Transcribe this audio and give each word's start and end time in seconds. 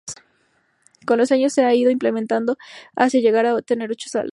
Con 1.05 1.19
los 1.19 1.31
años 1.31 1.53
se 1.53 1.63
ha 1.63 1.75
ido 1.75 1.91
ampliando 1.91 2.57
hasta 2.95 3.19
llegar 3.19 3.45
a 3.45 3.61
tener 3.61 3.91
ocho 3.91 4.09
salas. 4.09 4.19